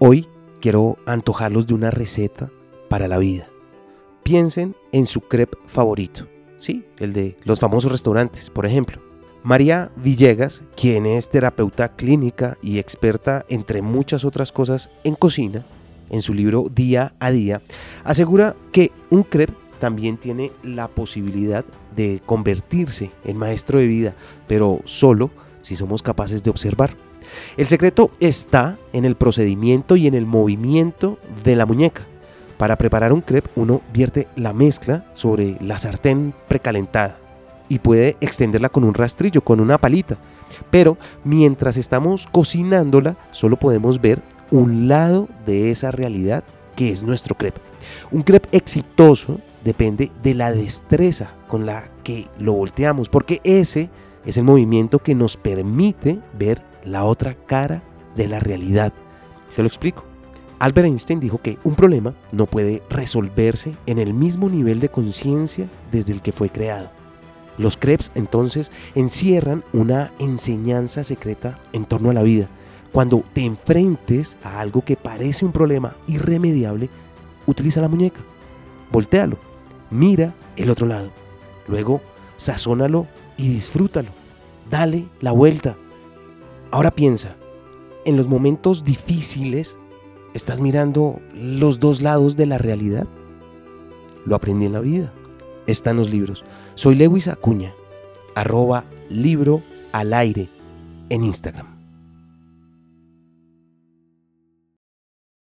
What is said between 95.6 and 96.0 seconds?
están